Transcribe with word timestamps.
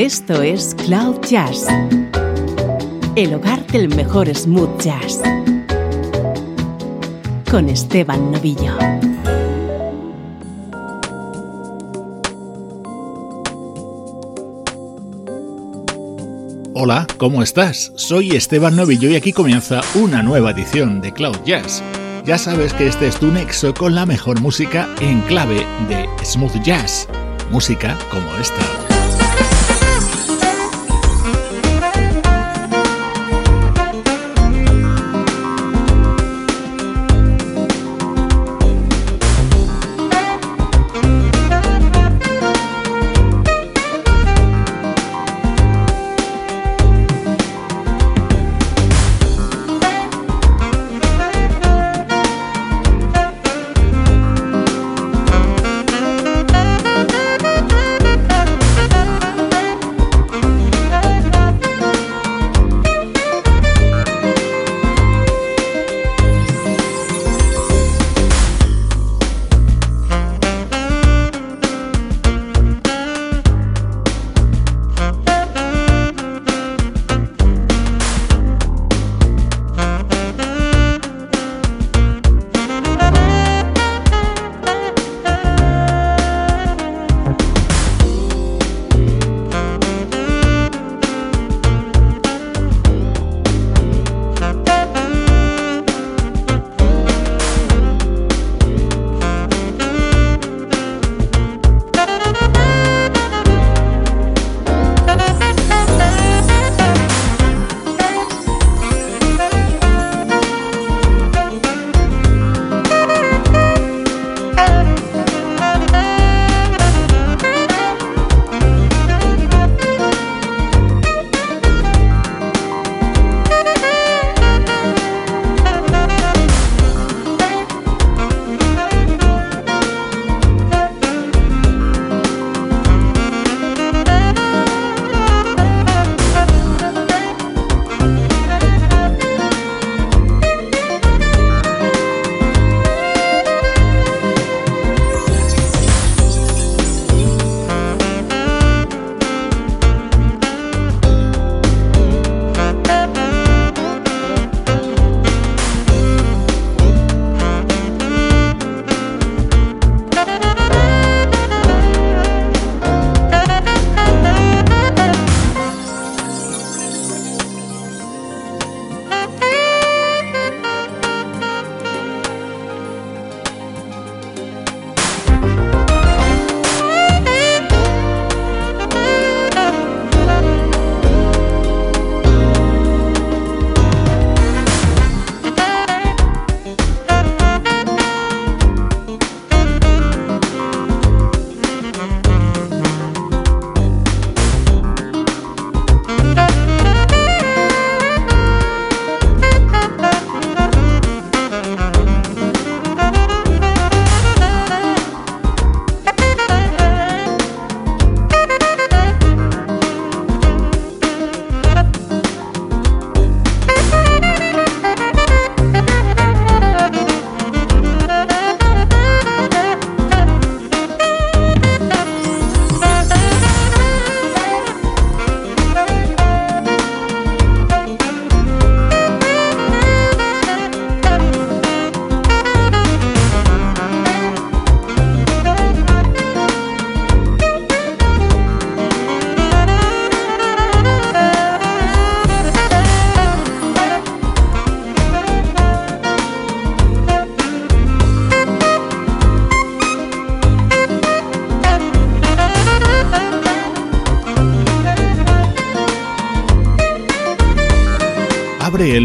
Esto 0.00 0.40
es 0.40 0.74
Cloud 0.86 1.20
Jazz, 1.28 1.66
el 3.16 3.34
hogar 3.34 3.66
del 3.66 3.94
mejor 3.94 4.34
smooth 4.34 4.80
jazz, 4.80 5.20
con 7.50 7.68
Esteban 7.68 8.32
Novillo. 8.32 8.78
Hola, 16.72 17.06
¿cómo 17.18 17.42
estás? 17.42 17.92
Soy 17.96 18.30
Esteban 18.30 18.76
Novillo 18.76 19.10
y 19.10 19.16
aquí 19.16 19.34
comienza 19.34 19.82
una 19.96 20.22
nueva 20.22 20.52
edición 20.52 21.02
de 21.02 21.12
Cloud 21.12 21.36
Jazz. 21.44 21.82
Ya 22.24 22.38
sabes 22.38 22.72
que 22.72 22.86
este 22.86 23.06
es 23.06 23.18
tu 23.18 23.26
nexo 23.26 23.74
con 23.74 23.94
la 23.94 24.06
mejor 24.06 24.40
música 24.40 24.88
en 25.02 25.20
clave 25.20 25.66
de 25.90 26.08
smooth 26.24 26.62
jazz, 26.62 27.06
música 27.50 27.98
como 28.10 28.34
esta. 28.36 28.79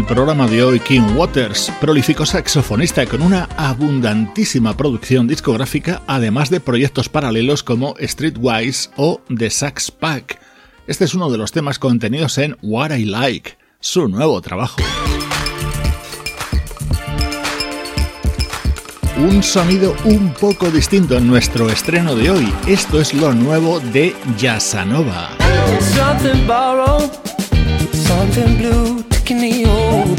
Programa 0.06 0.46
de 0.46 0.62
hoy 0.62 0.78
King 0.78 1.16
Waters, 1.16 1.72
prolífico 1.80 2.24
saxofonista 2.24 3.04
con 3.06 3.22
una 3.22 3.48
abundantísima 3.56 4.76
producción 4.76 5.26
discográfica, 5.26 6.02
además 6.06 6.48
de 6.48 6.60
proyectos 6.60 7.08
paralelos 7.08 7.62
como 7.62 7.96
Streetwise 8.00 8.90
o 8.96 9.20
The 9.36 9.50
Sax 9.50 9.90
Pack. 9.90 10.38
Este 10.86 11.04
es 11.04 11.14
uno 11.14 11.28
de 11.30 11.38
los 11.38 11.50
temas 11.50 11.80
contenidos 11.80 12.38
en 12.38 12.56
What 12.62 12.92
I 12.92 13.04
Like, 13.04 13.58
su 13.80 14.06
nuevo 14.08 14.40
trabajo. 14.40 14.76
Un 19.18 19.42
sonido 19.42 19.96
un 20.04 20.32
poco 20.34 20.70
distinto 20.70 21.16
en 21.16 21.26
nuestro 21.26 21.68
estreno 21.68 22.14
de 22.14 22.30
hoy. 22.30 22.54
Esto 22.68 23.00
es 23.00 23.12
lo 23.12 23.32
nuevo 23.32 23.80
de 23.80 24.14
Yasanova. 24.38 25.30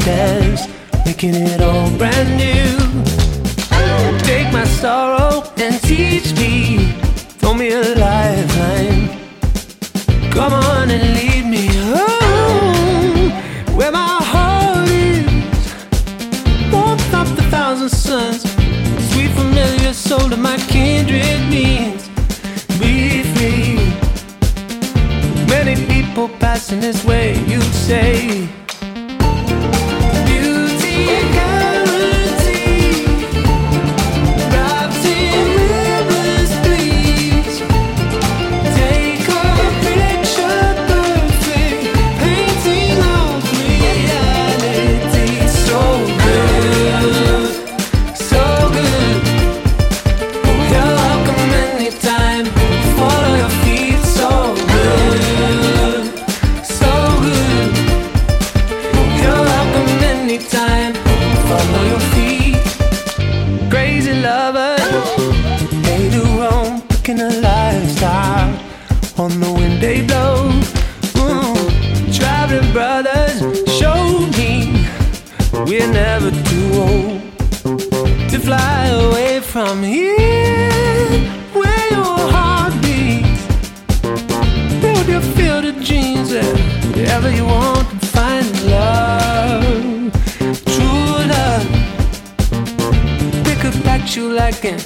chance, 0.08 0.62
making 1.04 1.34
it 1.34 1.60
all 1.60 1.90
brand 1.98 2.30
new. 2.44 2.72
Take 4.30 4.48
my 4.52 4.64
sorrow 4.82 5.34
and 5.64 5.74
teach 5.82 6.28
me, 6.40 6.92
throw 7.38 7.52
me 7.52 7.68
a 7.72 7.82
lifeline. 8.04 9.06
Come 10.36 10.54
on 10.54 10.90
and 10.96 11.06
lead 11.18 11.44
me 11.54 11.66
home, 11.92 13.30
where 13.78 13.92
my 13.92 14.14
heart 14.32 14.88
is. 14.88 15.26
Warmth 16.72 17.14
of 17.22 17.28
the 17.38 17.44
thousand 17.54 17.90
suns, 17.90 18.42
sweet 19.10 19.32
familiar 19.42 19.92
soul 19.92 20.32
of 20.32 20.40
my 20.50 20.58
kindred 20.74 21.40
means. 21.54 22.02
Be 22.80 22.94
free. 23.32 23.76
Many 25.54 25.74
people 25.92 26.28
passing 26.44 26.80
this 26.80 27.04
way, 27.04 27.26
you 27.52 27.60
say. 27.88 28.48
from 79.58 79.82
here 79.82 81.10
where 81.52 81.90
your 81.90 82.18
heart 82.30 82.72
beats. 82.80 83.42
Build 84.80 85.08
your 85.08 85.20
field 85.36 85.64
of 85.64 85.82
dreams 85.84 86.30
wherever 86.94 87.28
you 87.28 87.44
want 87.44 87.90
to 87.90 87.96
find 88.06 88.46
love, 88.66 90.12
true 90.74 91.16
love. 91.34 91.66
Pick 93.46 93.64
up 93.64 93.86
at 93.94 94.14
you 94.14 94.32
like 94.32 94.64
an 94.64 94.78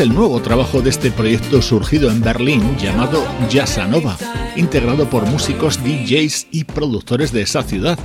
el 0.00 0.14
nuevo 0.14 0.40
trabajo 0.40 0.80
de 0.80 0.88
este 0.88 1.10
proyecto 1.10 1.60
surgido 1.60 2.10
en 2.10 2.22
Berlín 2.22 2.76
llamado 2.78 3.22
Jazzanova, 3.50 4.16
integrado 4.56 5.10
por 5.10 5.26
músicos, 5.26 5.78
DJs 5.84 6.46
y 6.50 6.64
productores 6.64 7.32
de 7.32 7.42
esa 7.42 7.62
ciudad. 7.62 7.98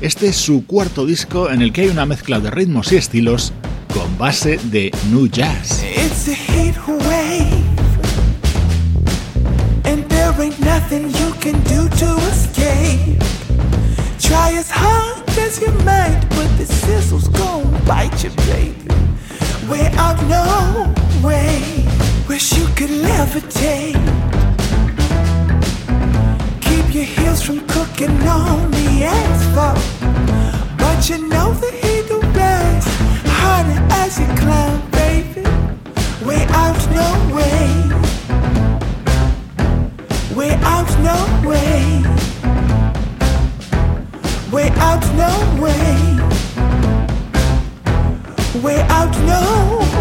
Este 0.00 0.28
es 0.28 0.36
su 0.36 0.64
cuarto 0.66 1.04
disco 1.04 1.50
en 1.50 1.60
el 1.60 1.72
que 1.72 1.82
hay 1.82 1.88
una 1.88 2.06
mezcla 2.06 2.40
de 2.40 2.50
ritmos 2.50 2.90
y 2.92 2.96
estilos 2.96 3.52
con 3.92 4.16
base 4.16 4.58
de 4.64 4.90
New 5.10 5.26
Jazz. 5.26 5.82
Way 21.22 21.82
Wish 22.32 22.56
you 22.56 22.66
could 22.76 22.88
levitate. 22.88 23.92
Keep 26.62 26.94
your 26.94 27.04
heels 27.04 27.42
from 27.42 27.60
cooking 27.66 28.16
on 28.26 28.70
the 28.70 29.04
asphalt. 29.04 29.78
But 30.78 31.10
you 31.10 31.28
know 31.28 31.52
the 31.52 31.70
heat 31.70 32.08
will 32.08 32.22
rise 32.32 32.86
harder 33.36 33.80
as 34.00 34.18
you 34.18 34.26
climb, 34.42 34.80
baby. 34.92 35.42
Way 36.24 36.46
out, 36.50 36.80
no 36.90 37.08
way. 37.36 37.68
Way 40.34 40.54
out, 40.62 40.90
no 41.08 41.16
way. 41.46 42.02
Way 44.50 44.70
out, 44.88 45.04
no 45.22 45.62
way. 45.62 45.92
Way 48.62 48.80
out, 48.88 49.14
no 49.26 49.78
way. 49.80 49.91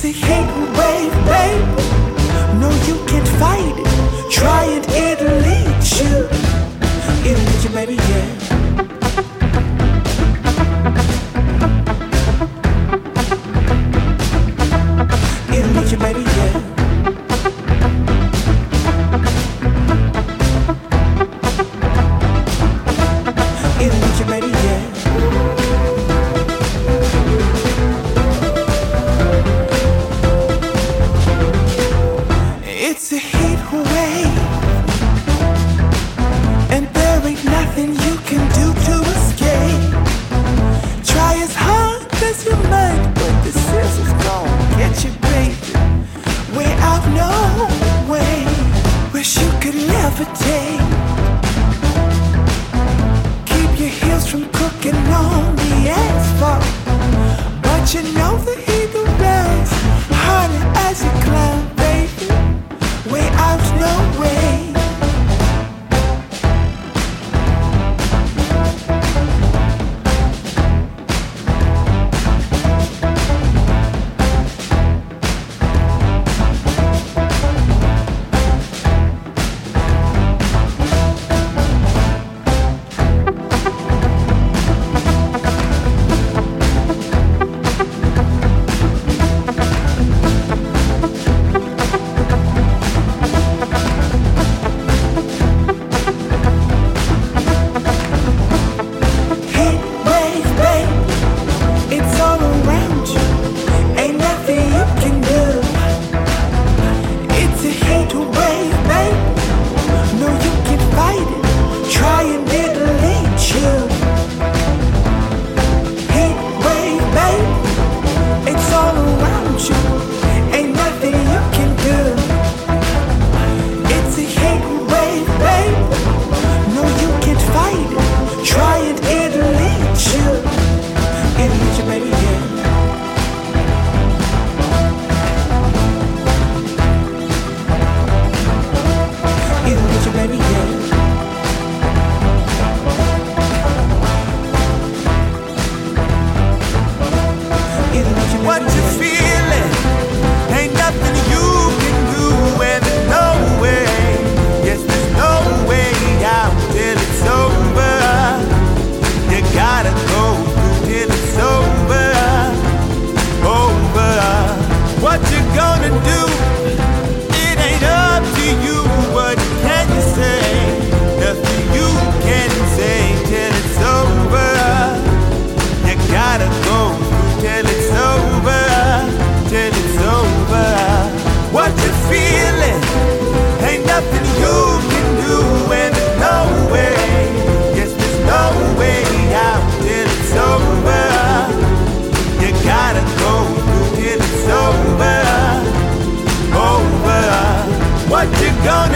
It's 0.00 0.04
a 0.04 0.12
heat 0.12 0.48
wave, 0.78 1.12
babe. 1.26 1.66
No, 2.60 2.70
you 2.86 3.04
can't 3.08 3.26
fight 3.40 3.74
it. 3.76 4.30
Try 4.30 4.64
it, 4.66 4.88
it'll 4.90 5.44
eat 5.44 5.86
you. 5.98 6.14
It'll 7.28 7.48
eat 7.50 7.64
you, 7.64 7.70
baby, 7.70 7.94
yeah. 7.94 8.17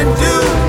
and 0.03 0.17
do. 0.19 0.62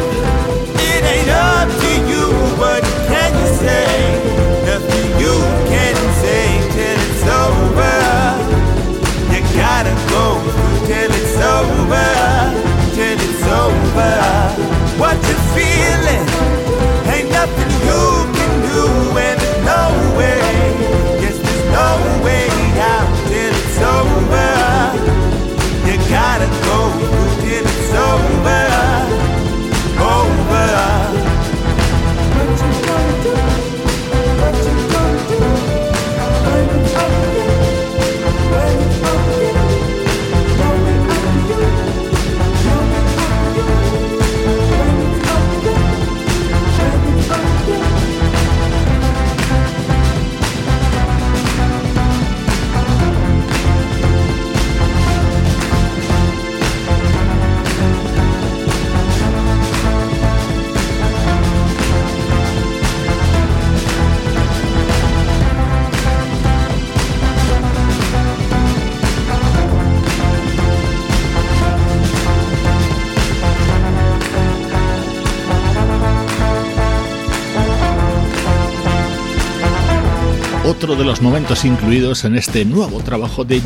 Otro 80.84 80.96
de 80.98 81.06
los 81.06 81.22
momentos 81.22 81.64
incluidos 81.64 82.26
en 82.26 82.36
este 82.36 82.66
nuevo 82.66 83.00
trabajo 83.00 83.46
de 83.46 83.62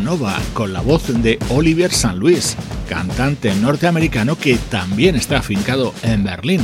Nova 0.00 0.36
con 0.52 0.72
la 0.72 0.80
voz 0.80 1.06
de 1.22 1.38
Oliver 1.50 1.92
San 1.92 2.18
Luis, 2.18 2.56
cantante 2.88 3.54
norteamericano 3.54 4.36
que 4.36 4.56
también 4.56 5.14
está 5.14 5.38
afincado 5.38 5.94
en 6.02 6.24
Berlín. 6.24 6.60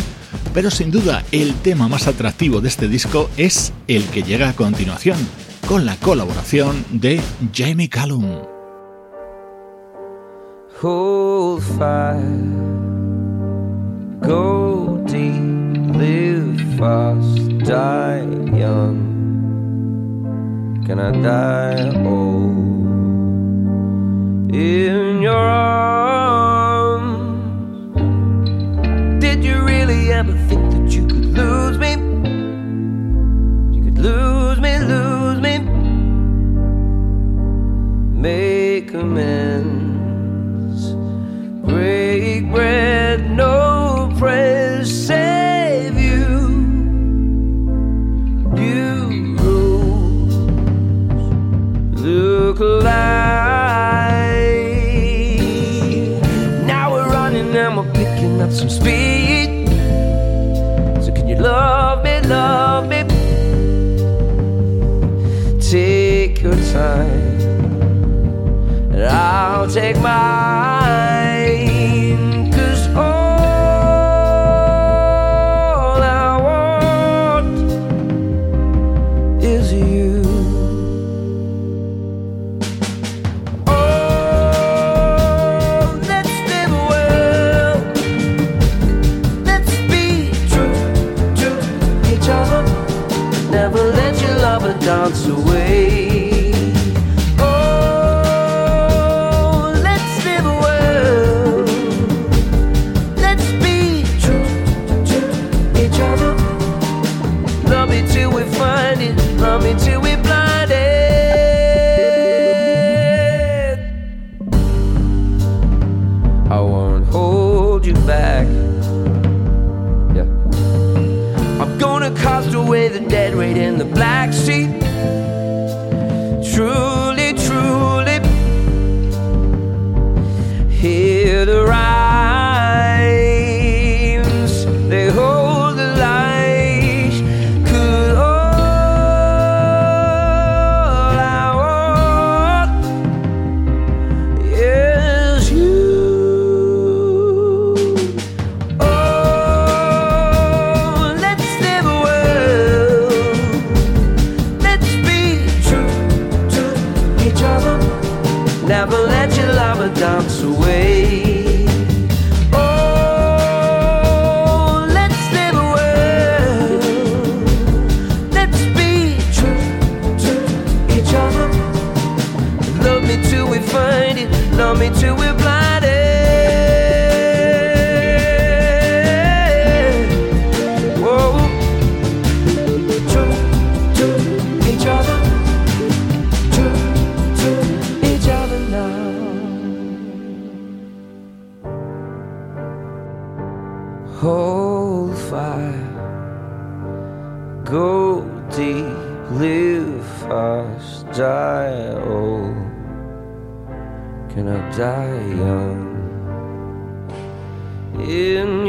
Pero 0.53 0.73
sin 0.73 0.91
duda 0.91 1.23
el 1.31 1.55
tema 1.55 1.87
más 1.87 2.09
atractivo 2.09 2.61
de 2.61 2.69
este 2.69 2.89
disco 2.89 3.31
es 3.37 3.73
el 3.87 4.05
que 4.07 4.25
llega 4.25 4.49
a 4.49 4.55
continuación, 4.55 5.19
con 5.69 5.87
la 5.87 5.95
colaboración 5.97 6.85
de 6.91 7.21
Jamie 7.55 7.89
Callum. 7.89 8.41
Can 20.85 20.99
I 20.99 21.13
die 21.23 22.05
old 22.05 22.53
in 24.53 25.23
your 25.23 25.35
arms? 25.35 27.21
Did 29.21 29.45
you 29.45 29.63
really 29.63 30.11
ever 30.13 30.33
think 30.49 30.73
that 30.73 30.93
you 30.93 31.07
could 31.07 31.27
lose 31.27 31.79
me? 31.79 31.93
You 33.77 33.85
could 33.85 33.99
lose 33.99 34.61
me, 34.61 34.79
lose 34.79 35.41
me, 35.41 35.59
make 38.21 38.93
amends, 38.93 40.95
break 41.65 42.51
bread, 42.51 43.31
no 43.31 44.13
press. 44.19 44.52
And 68.93 69.05
I'll 69.05 69.69
take 69.69 69.97
my 69.99 70.72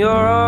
your 0.04 0.42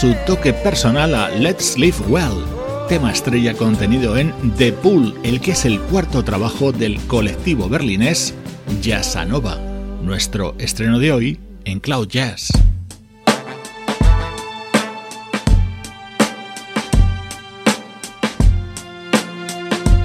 su 0.00 0.14
toque 0.26 0.52
personal 0.52 1.14
a 1.14 1.30
Let's 1.30 1.78
Live 1.78 1.96
Well, 2.06 2.44
tema 2.86 3.10
estrella 3.10 3.54
contenido 3.54 4.18
en 4.18 4.34
The 4.58 4.70
Pool, 4.74 5.14
el 5.22 5.40
que 5.40 5.52
es 5.52 5.64
el 5.64 5.80
cuarto 5.80 6.22
trabajo 6.22 6.70
del 6.70 7.00
colectivo 7.06 7.66
berlinés 7.66 8.34
Jazzanova, 8.82 9.56
nuestro 10.02 10.54
estreno 10.58 10.98
de 10.98 11.12
hoy 11.12 11.40
en 11.64 11.80
Cloud 11.80 12.08
Jazz. 12.08 12.50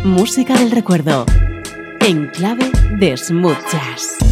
Música 0.06 0.58
del 0.58 0.72
recuerdo, 0.72 1.26
en 2.00 2.28
clave 2.28 2.72
de 2.98 3.18
smooth 3.18 3.58
jazz. 3.70 4.31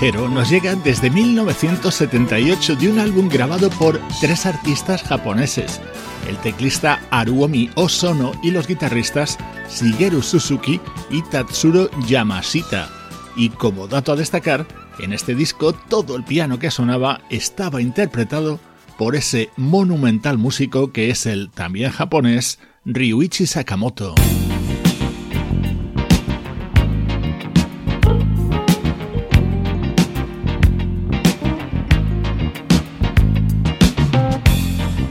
Ligero 0.00 0.28
nos 0.28 0.50
llega 0.50 0.74
desde 0.74 1.08
1978 1.08 2.76
de 2.76 2.90
un 2.90 2.98
álbum 2.98 3.30
grabado 3.30 3.70
por 3.70 3.98
tres 4.20 4.44
artistas 4.44 5.02
japoneses, 5.02 5.80
el 6.28 6.36
teclista 6.36 7.00
Haruomi 7.10 7.70
Osono 7.76 8.32
y 8.42 8.50
los 8.50 8.66
guitarristas 8.66 9.38
Shigeru 9.70 10.20
Suzuki 10.20 10.82
y 11.10 11.22
Tatsuro 11.22 11.88
Yamashita. 12.06 12.90
Y 13.36 13.48
como 13.48 13.88
dato 13.88 14.12
a 14.12 14.16
destacar, 14.16 14.66
en 14.98 15.14
este 15.14 15.34
disco 15.34 15.72
todo 15.72 16.16
el 16.16 16.24
piano 16.24 16.58
que 16.58 16.70
sonaba 16.70 17.22
estaba 17.30 17.80
interpretado 17.80 18.60
por 18.98 19.16
ese 19.16 19.48
monumental 19.56 20.36
músico 20.36 20.92
que 20.92 21.08
es 21.08 21.24
el 21.24 21.48
también 21.48 21.90
japonés 21.90 22.58
Ryuichi 22.84 23.46
Sakamoto. 23.46 24.14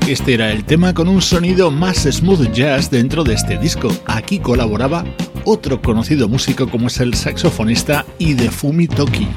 Este 0.07 0.35
era 0.35 0.51
el 0.51 0.65
tema 0.65 0.93
con 0.93 1.07
un 1.07 1.19
sonido 1.19 1.71
más 1.71 2.03
smooth 2.03 2.51
jazz 2.51 2.91
dentro 2.91 3.23
de 3.23 3.33
este 3.33 3.57
disco. 3.57 3.89
Aquí 4.05 4.37
colaboraba 4.37 5.03
otro 5.45 5.81
conocido 5.81 6.29
músico 6.29 6.69
como 6.69 6.87
es 6.87 6.99
el 6.99 7.15
saxofonista 7.15 8.05
Idefumi 8.19 8.87
Toki. 8.87 9.27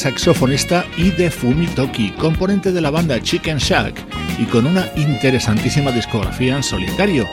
Saxofonista 0.00 0.86
Ide 0.96 1.30
Fumitoki, 1.30 2.12
componente 2.12 2.72
de 2.72 2.80
la 2.80 2.90
banda 2.90 3.20
Chicken 3.20 3.58
Shack 3.58 4.02
y 4.38 4.44
con 4.46 4.66
una 4.66 4.86
interesantísima 4.96 5.92
discografía 5.92 6.56
en 6.56 6.62
solitario. 6.62 7.26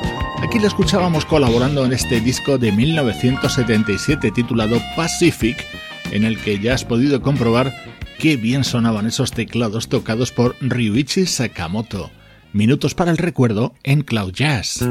Aquí 0.43 0.59
le 0.59 0.67
escuchábamos 0.67 1.23
colaborando 1.23 1.85
en 1.85 1.93
este 1.93 2.19
disco 2.19 2.57
de 2.57 2.73
1977 2.73 4.31
titulado 4.31 4.81
Pacific, 4.97 5.65
en 6.11 6.25
el 6.25 6.37
que 6.41 6.59
ya 6.59 6.73
has 6.73 6.83
podido 6.83 7.21
comprobar 7.21 7.73
qué 8.19 8.35
bien 8.35 8.65
sonaban 8.65 9.07
esos 9.07 9.31
teclados 9.31 9.87
tocados 9.87 10.33
por 10.33 10.57
Ryuichi 10.59 11.25
Sakamoto. 11.25 12.11
Minutos 12.51 12.93
para 12.95 13.11
el 13.11 13.17
recuerdo 13.17 13.75
en 13.83 14.01
Cloud 14.01 14.33
Jazz. 14.33 14.85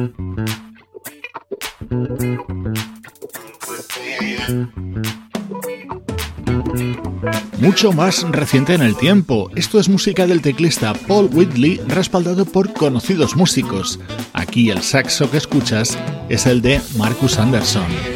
Mucho 7.59 7.93
más 7.93 8.23
reciente 8.31 8.75
en 8.75 8.83
el 8.83 8.97
tiempo, 8.97 9.51
esto 9.57 9.79
es 9.81 9.89
música 9.89 10.27
del 10.27 10.43
teclista 10.43 10.93
Paul 10.95 11.31
Whitley 11.33 11.81
respaldado 11.89 12.45
por 12.45 12.73
conocidos 12.73 13.37
músicos. 13.37 13.99
Aquí 14.33 14.71
el 14.71 14.83
saxo 14.83 15.31
que 15.31 15.39
escuchas 15.39 15.99
es 16.29 16.47
el 16.47 16.63
de 16.63 16.81
Marcus 16.97 17.39
Anderson. 17.39 18.16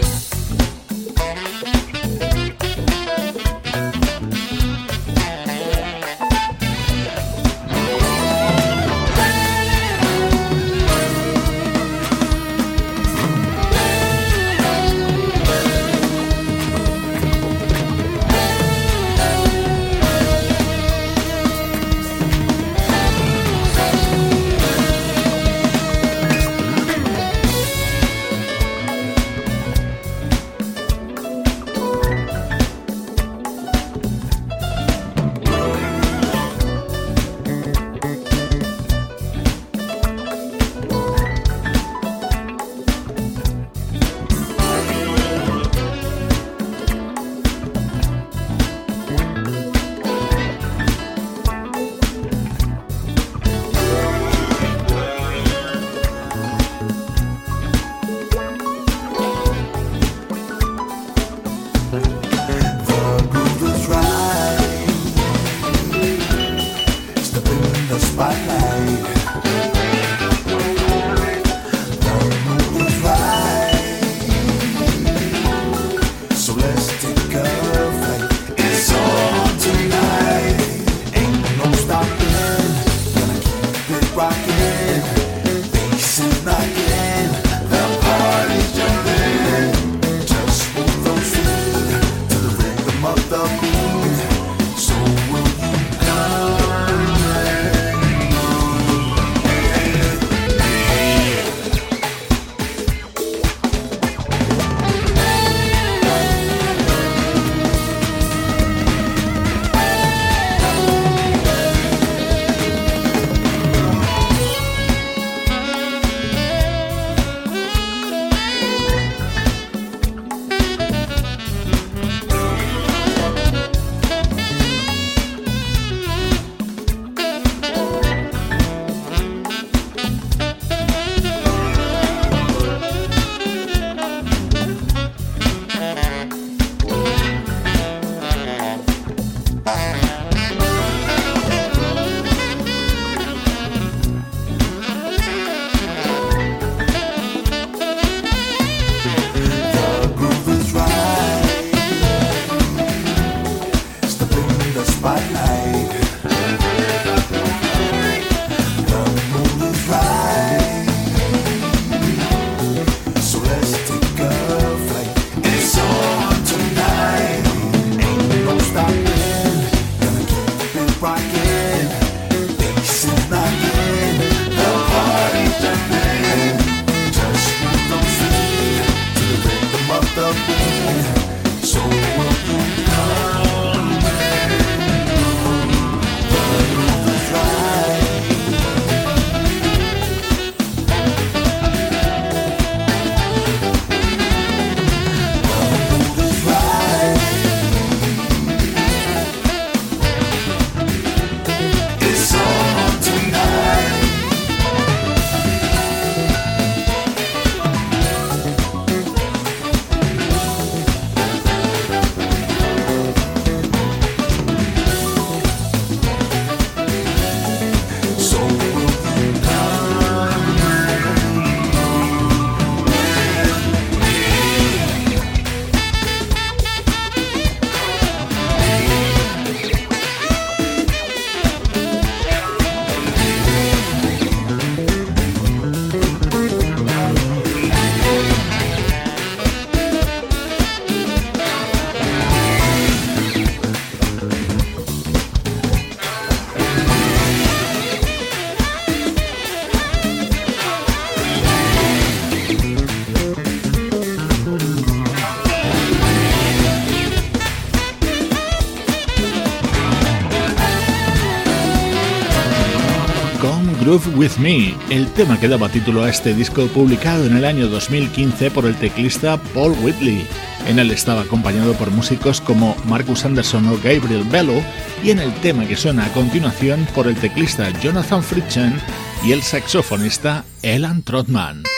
With 264.20 264.36
Me, 264.36 264.74
el 264.90 265.06
tema 265.14 265.40
que 265.40 265.48
daba 265.48 265.70
título 265.70 266.04
a 266.04 266.10
este 266.10 266.34
disco 266.34 266.66
publicado 266.66 267.24
en 267.24 267.38
el 267.38 267.46
año 267.46 267.68
2015 267.68 268.50
por 268.50 268.66
el 268.66 268.76
teclista 268.76 269.38
Paul 269.54 269.74
Whitley. 269.80 270.26
En 270.68 270.78
él 270.78 270.90
estaba 270.90 271.22
acompañado 271.22 271.72
por 271.72 271.90
músicos 271.90 272.42
como 272.42 272.76
Marcus 272.84 273.24
Anderson 273.24 273.66
o 273.68 273.76
Gabriel 273.76 274.24
Bello 274.30 274.60
y 275.02 275.08
en 275.08 275.20
el 275.20 275.32
tema 275.36 275.64
que 275.66 275.74
suena 275.74 276.04
a 276.04 276.12
continuación 276.12 276.86
por 276.94 277.06
el 277.06 277.16
teclista 277.16 277.70
Jonathan 277.80 278.22
Fritchen 278.22 278.78
y 279.24 279.32
el 279.32 279.40
saxofonista 279.40 280.44
Elan 280.60 281.02
Trotman. 281.02 281.69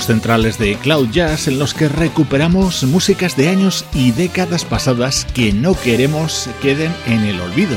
Centrales 0.00 0.58
de 0.58 0.76
Cloud 0.76 1.10
Jazz 1.10 1.48
en 1.48 1.58
los 1.58 1.74
que 1.74 1.88
recuperamos 1.88 2.82
músicas 2.84 3.36
de 3.36 3.48
años 3.48 3.84
y 3.92 4.10
décadas 4.12 4.64
pasadas 4.64 5.26
que 5.34 5.52
no 5.52 5.74
queremos 5.74 6.48
queden 6.62 6.92
en 7.06 7.20
el 7.20 7.40
olvido. 7.40 7.76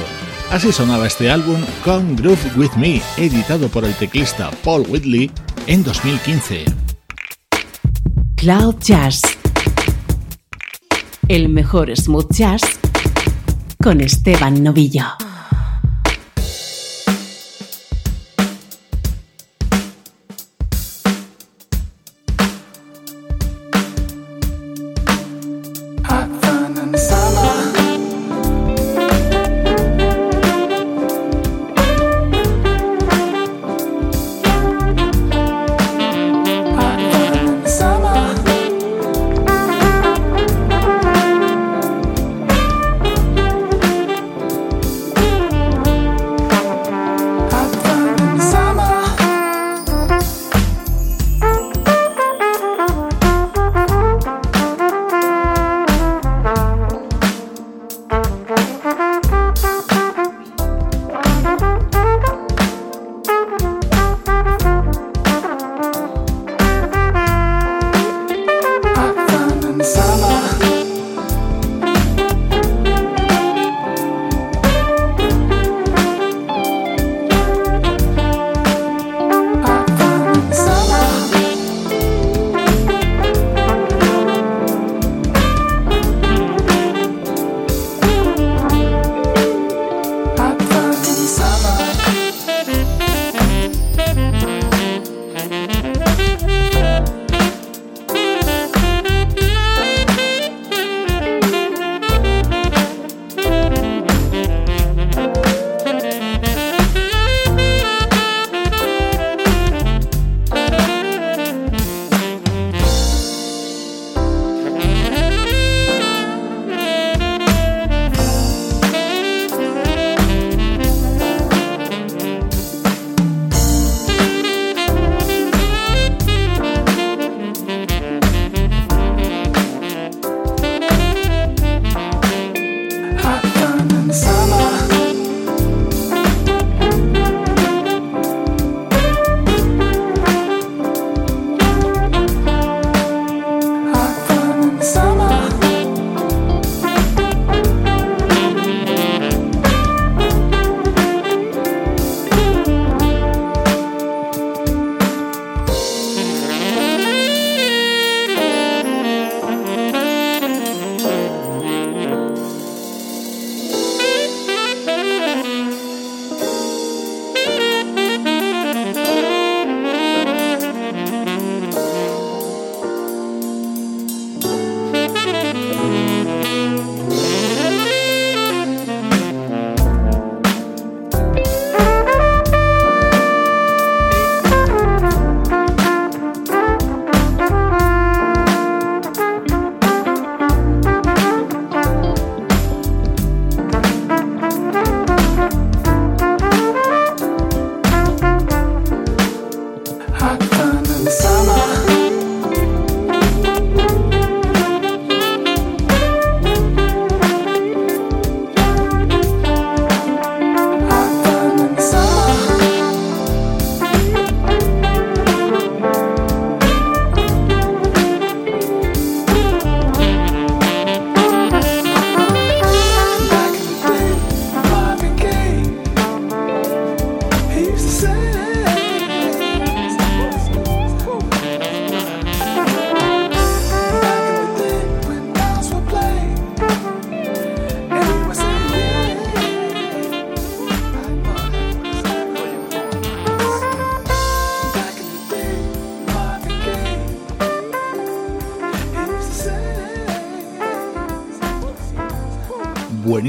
Así 0.51 0.71
sonaba 0.71 1.07
este 1.07 1.29
álbum 1.29 1.61
Come 1.83 2.15
Groove 2.15 2.51
With 2.55 2.71
Me, 2.77 3.01
editado 3.17 3.67
por 3.67 3.83
el 3.83 3.93
teclista 3.95 4.49
Paul 4.63 4.85
Whitley 4.87 5.29
en 5.67 5.83
2015. 5.83 6.65
Cloud 8.35 8.75
Jazz. 8.79 9.21
El 11.27 11.49
mejor 11.49 11.95
smooth 11.95 12.31
jazz 12.31 12.61
con 13.83 14.01
Esteban 14.01 14.63
Novillo. 14.63 15.24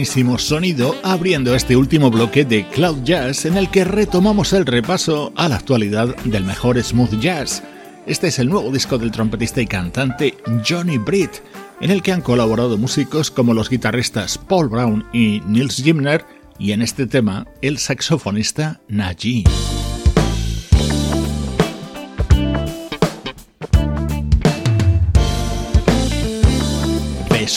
Sonido 0.06 0.94
abriendo 1.02 1.54
este 1.54 1.76
último 1.76 2.10
bloque 2.10 2.44
de 2.44 2.66
Cloud 2.68 3.02
Jazz 3.02 3.44
en 3.44 3.56
el 3.56 3.70
que 3.70 3.84
retomamos 3.84 4.52
el 4.52 4.64
repaso 4.64 5.32
a 5.36 5.48
la 5.48 5.56
actualidad 5.56 6.14
del 6.24 6.44
mejor 6.44 6.82
smooth 6.82 7.18
jazz. 7.20 7.62
Este 8.06 8.28
es 8.28 8.38
el 8.38 8.48
nuevo 8.48 8.70
disco 8.70 8.98
del 8.98 9.10
trompetista 9.10 9.60
y 9.60 9.66
cantante 9.66 10.34
Johnny 10.66 10.96
Britt, 10.96 11.42
en 11.80 11.90
el 11.90 12.02
que 12.02 12.12
han 12.12 12.22
colaborado 12.22 12.78
músicos 12.78 13.30
como 13.30 13.52
los 13.52 13.68
guitarristas 13.68 14.38
Paul 14.38 14.68
Brown 14.68 15.04
y 15.12 15.42
Nils 15.46 15.82
Gimner 15.82 16.24
y 16.58 16.72
en 16.72 16.82
este 16.82 17.06
tema 17.06 17.46
el 17.60 17.78
saxofonista 17.78 18.80
Najee. 18.88 19.44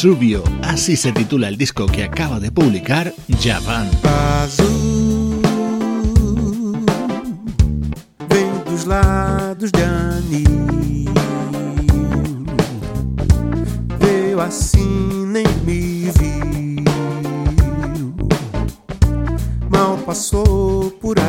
Vesubio, 0.02 0.42
así 0.62 0.96
se 0.96 1.12
titula 1.12 1.50
el 1.50 1.58
disco 1.58 1.86
que 1.86 2.06
acaba 2.06 2.40
de 2.40 2.50
publicar 2.54 3.14
Javan. 3.42 3.90
Azul, 4.42 5.42
vem 8.30 8.50
dos 8.66 8.86
lados 8.86 9.70
de 9.74 9.84
anil. 9.84 11.12
Veio 14.00 14.40
assim, 14.40 15.26
nem 15.26 15.46
me 15.66 16.10
viu. 16.18 18.16
Mal 19.70 19.98
passou 20.06 20.92
por 20.92 21.20
aqui. 21.20 21.29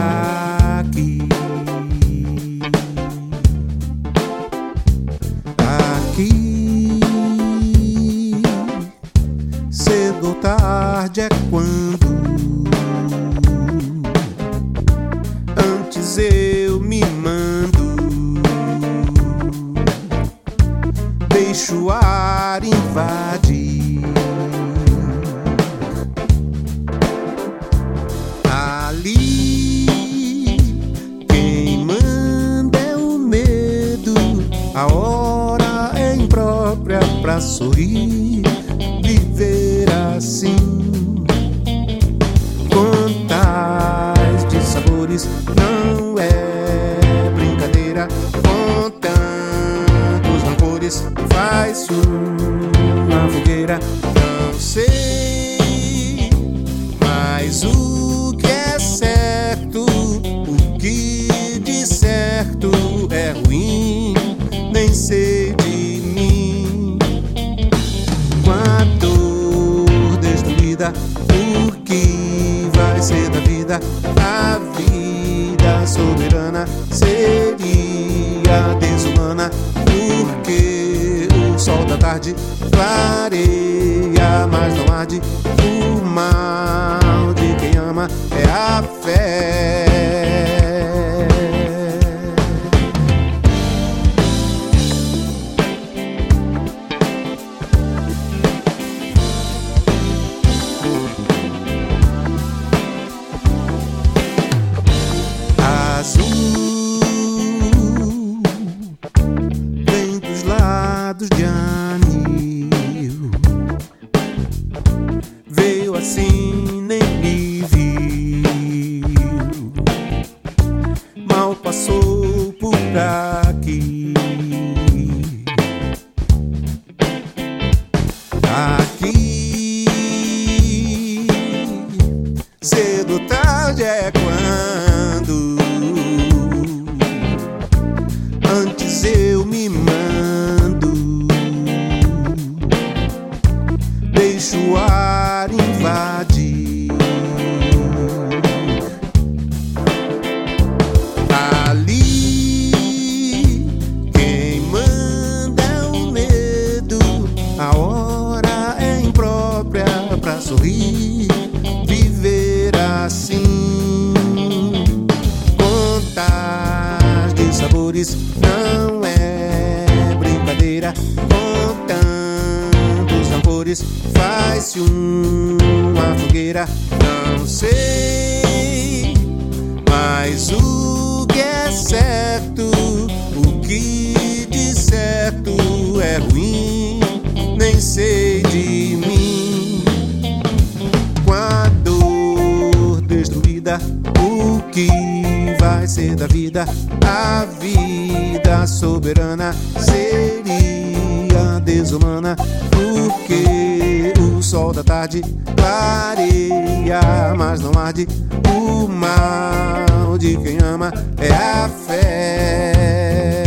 sol 204.71 204.73
da 204.73 204.85
tarde 204.85 205.23
clareia, 205.57 207.01
mas 207.37 207.61
não 207.61 207.73
arde. 207.79 208.07
O 208.55 208.89
mal 208.89 210.17
de 210.19 210.37
quem 210.39 210.59
ama 210.63 210.93
é 211.19 211.33
a 211.33 211.69
fé. 211.69 213.40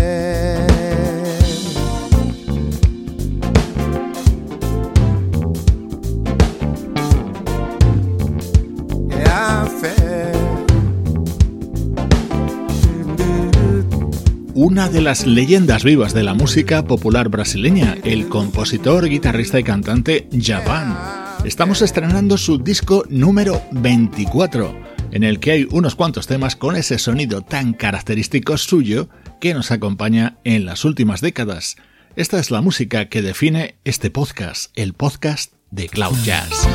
una 14.74 14.90
de 14.90 15.02
las 15.02 15.28
leyendas 15.28 15.84
vivas 15.84 16.16
de 16.16 16.24
la 16.24 16.34
música 16.34 16.84
popular 16.84 17.30
brasileña, 17.30 17.96
el 18.04 18.28
compositor, 18.28 19.08
guitarrista 19.08 19.60
y 19.60 19.64
cantante 19.64 20.28
Javan. 20.36 20.98
Estamos 21.46 21.84
estrenando 21.84 22.40
su 22.40 22.58
disco 22.58 23.04
número 23.08 23.62
24, 23.70 24.76
en 25.12 25.24
el 25.24 25.40
que 25.40 25.52
hay 25.52 25.68
unos 25.70 25.94
cuantos 25.94 26.26
temas 26.26 26.56
con 26.56 26.76
ese 26.76 26.98
sonido 26.98 27.44
tan 27.44 27.74
característico 27.74 28.58
suyo 28.58 29.10
que 29.40 29.54
nos 29.54 29.70
acompaña 29.70 30.38
en 30.44 30.66
las 30.66 30.86
últimas 30.86 31.22
décadas. 31.22 31.76
Esta 32.16 32.40
es 32.40 32.50
la 32.50 32.62
música 32.62 33.10
que 33.10 33.22
define 33.22 33.76
este 33.84 34.10
podcast, 34.10 34.72
el 34.76 34.94
podcast 34.94 35.54
de 35.70 35.88
Cloud 35.88 36.18
Jazz. 36.24 36.68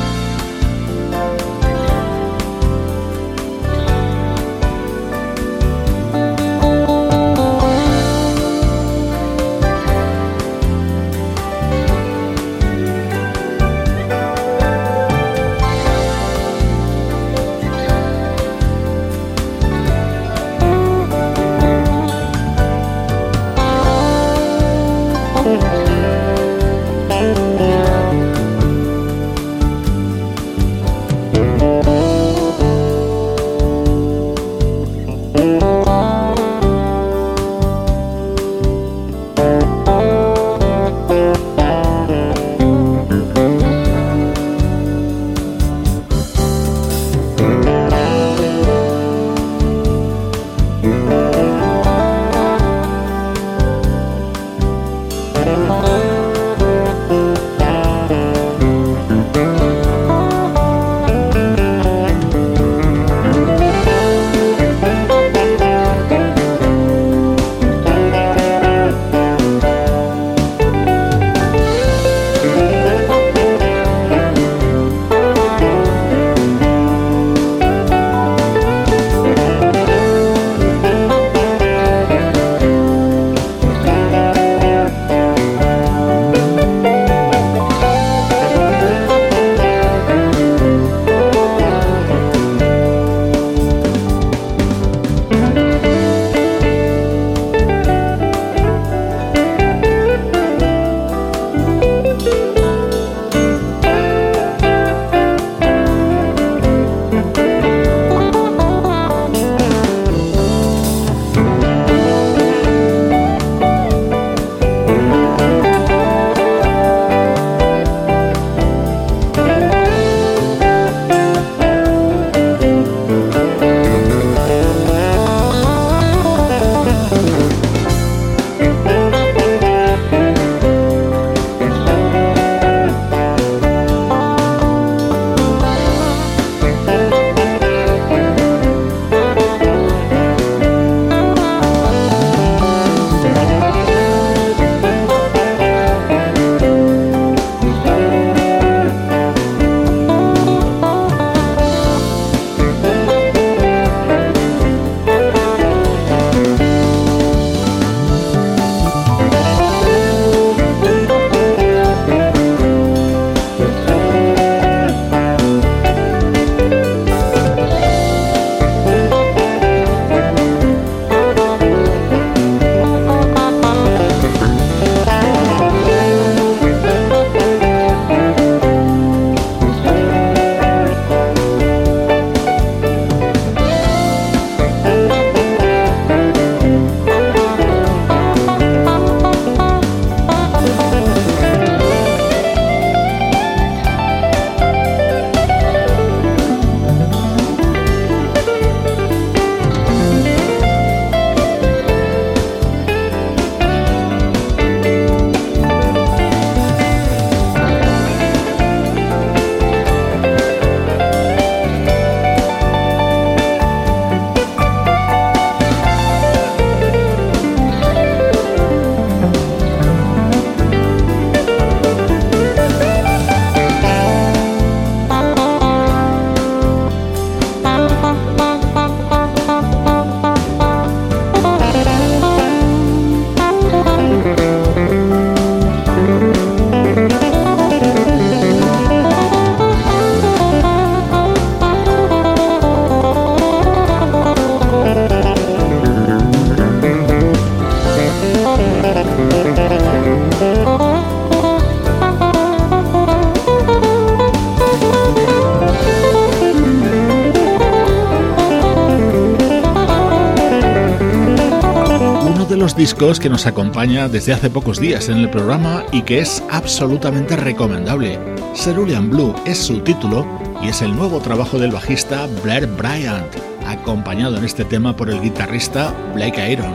Que 262.93 263.29
nos 263.29 263.45
acompaña 263.45 264.09
desde 264.09 264.33
hace 264.33 264.49
pocos 264.49 264.79
días 264.79 265.09
en 265.09 265.17
el 265.17 265.29
programa 265.29 265.85
y 265.91 266.01
que 266.01 266.19
es 266.19 266.43
absolutamente 266.49 267.35
recomendable. 267.35 268.19
Cerulean 268.55 269.09
Blue 269.09 269.33
es 269.45 269.57
su 269.57 269.79
título 269.81 270.25
y 270.61 270.67
es 270.67 270.81
el 270.81 270.95
nuevo 270.95 271.19
trabajo 271.19 271.59
del 271.59 271.71
bajista 271.71 272.27
Blair 272.43 272.67
Bryant, 272.67 273.27
acompañado 273.65 274.37
en 274.37 274.43
este 274.43 274.65
tema 274.65 274.95
por 274.95 275.09
el 275.09 275.21
guitarrista 275.21 275.93
Blake 276.13 276.51
Iron. 276.51 276.73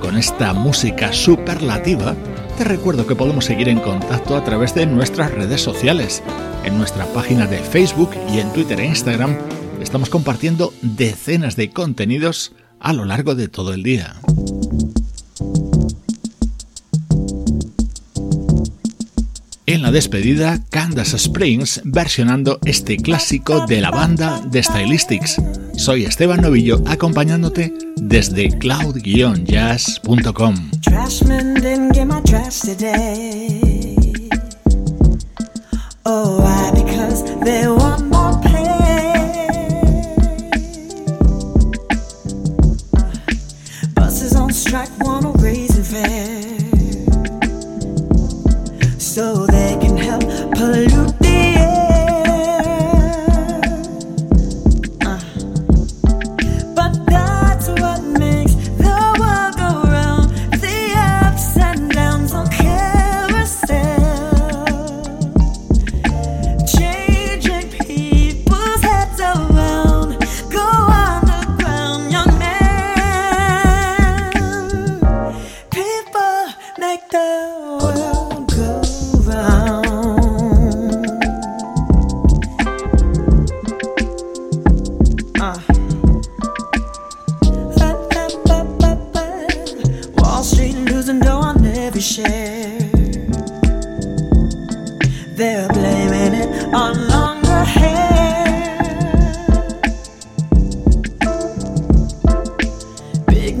Con 0.00 0.16
esta 0.16 0.52
música 0.52 1.12
superlativa, 1.12 2.14
te 2.58 2.64
recuerdo 2.64 3.06
que 3.06 3.16
podemos 3.16 3.44
seguir 3.44 3.68
en 3.68 3.80
contacto 3.80 4.36
a 4.36 4.44
través 4.44 4.74
de 4.74 4.86
nuestras 4.86 5.32
redes 5.32 5.62
sociales. 5.62 6.22
En 6.64 6.76
nuestra 6.78 7.06
página 7.06 7.46
de 7.46 7.58
Facebook 7.58 8.10
y 8.32 8.38
en 8.38 8.52
Twitter 8.52 8.78
e 8.78 8.86
Instagram 8.86 9.36
estamos 9.80 10.10
compartiendo 10.10 10.72
decenas 10.82 11.56
de 11.56 11.70
contenidos 11.70 12.52
a 12.78 12.92
lo 12.92 13.04
largo 13.04 13.34
de 13.34 13.48
todo 13.48 13.72
el 13.72 13.82
día. 13.82 14.16
Despedida, 19.90 20.60
Candace 20.70 21.16
Springs 21.16 21.80
versionando 21.84 22.58
este 22.64 22.96
clásico 22.96 23.66
de 23.66 23.80
la 23.80 23.90
banda 23.90 24.40
de 24.40 24.62
Stylistics. 24.62 25.36
Soy 25.76 26.04
Esteban 26.04 26.40
Novillo 26.40 26.82
acompañándote 26.86 27.72
desde 27.96 28.48
cloud-jazz.com. 28.58 30.54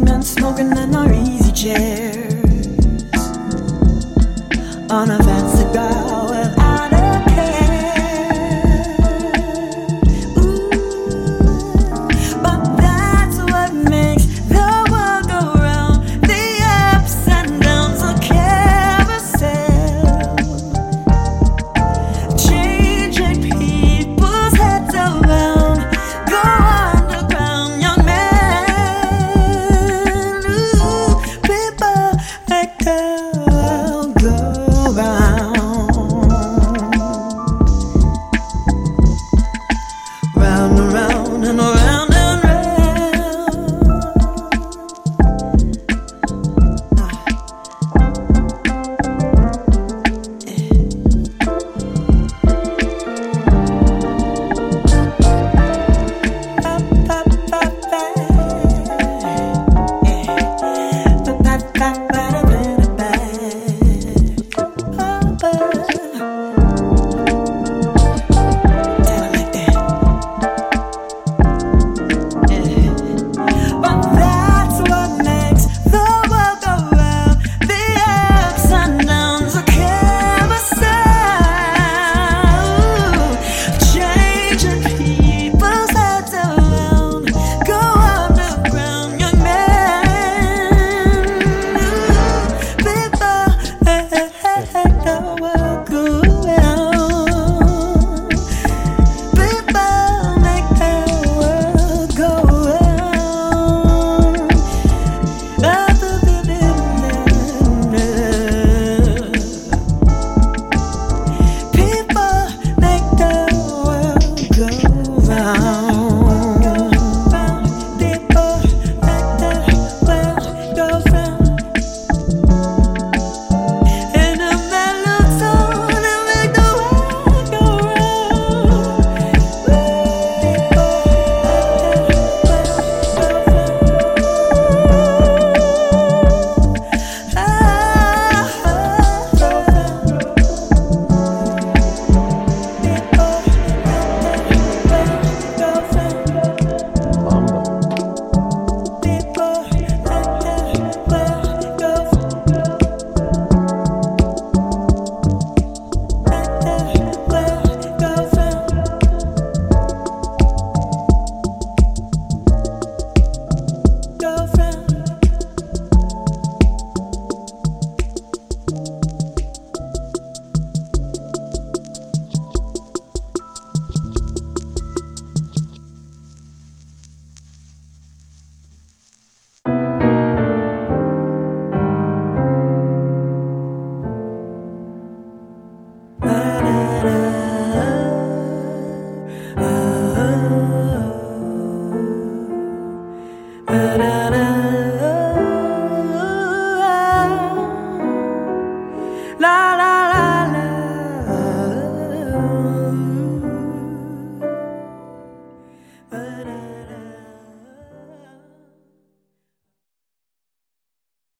big 0.04 0.22
smoking 0.22 0.70
in 0.76 0.94
our 0.94 1.12
easy 1.12 1.52
chairs. 1.52 2.34
On 4.90 5.10
a 5.10 5.25